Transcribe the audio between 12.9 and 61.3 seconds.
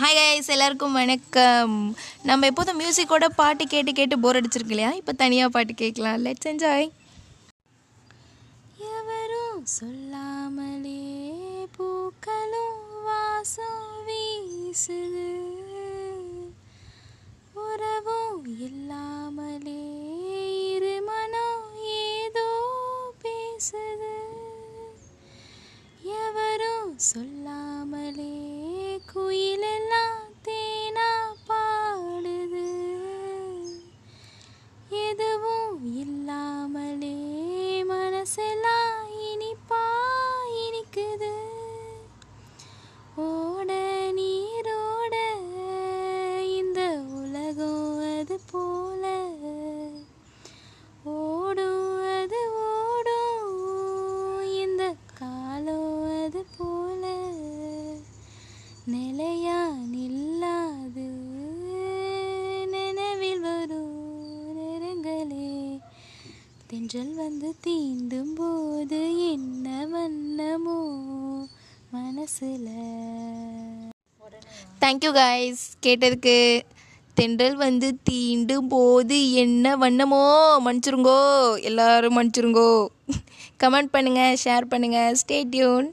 வாசம் வீசுது. உறவும் இல்லாமலே இருமனம் ஏதோ பேசுது. எவரும் சொல்லாமலே குயில் நில்லாது.